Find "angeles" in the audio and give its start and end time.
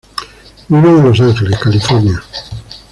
1.21-1.59